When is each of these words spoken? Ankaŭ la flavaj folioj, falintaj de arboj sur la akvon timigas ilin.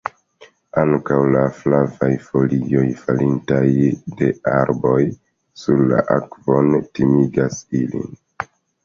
Ankaŭ 0.83 1.17
la 1.33 1.41
flavaj 1.57 2.07
folioj, 2.29 2.85
falintaj 3.01 3.61
de 4.21 4.31
arboj 4.53 4.95
sur 5.65 5.85
la 5.93 6.01
akvon 6.17 6.73
timigas 7.01 7.61
ilin. 7.83 8.11